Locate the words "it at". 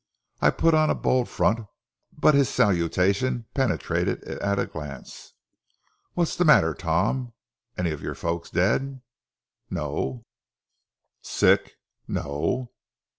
4.23-4.57